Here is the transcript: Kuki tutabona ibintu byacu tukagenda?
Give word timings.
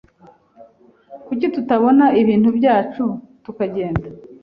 Kuki 1.25 1.45
tutabona 1.55 2.05
ibintu 2.21 2.49
byacu 2.57 3.03
tukagenda? 3.43 4.07